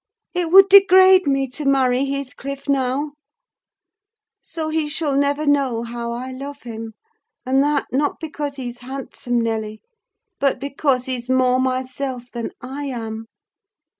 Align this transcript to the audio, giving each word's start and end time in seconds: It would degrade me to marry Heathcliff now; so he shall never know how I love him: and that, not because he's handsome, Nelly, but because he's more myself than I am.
It 0.33 0.49
would 0.51 0.67
degrade 0.67 1.27
me 1.27 1.47
to 1.49 1.63
marry 1.65 2.05
Heathcliff 2.05 2.67
now; 2.67 3.11
so 4.41 4.69
he 4.69 4.89
shall 4.89 5.15
never 5.15 5.45
know 5.45 5.83
how 5.83 6.11
I 6.11 6.31
love 6.31 6.63
him: 6.63 6.93
and 7.45 7.63
that, 7.63 7.85
not 7.91 8.19
because 8.19 8.55
he's 8.55 8.79
handsome, 8.79 9.39
Nelly, 9.39 9.79
but 10.39 10.59
because 10.59 11.05
he's 11.05 11.29
more 11.29 11.59
myself 11.59 12.31
than 12.31 12.49
I 12.61 12.85
am. 12.85 13.27